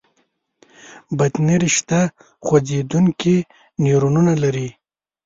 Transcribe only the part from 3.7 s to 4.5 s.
نیورونونه